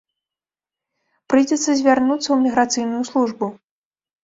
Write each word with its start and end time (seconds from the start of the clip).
Прыйдзецца 1.33 1.69
звярнуцца 1.83 2.25
ў 2.31 2.37
міграцыйную 2.47 3.03
службу. 3.13 3.45